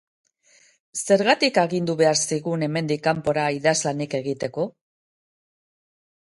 [1.15, 4.67] Zergatik agindu behar zigun hemendik kanpora idazlanik egiteko?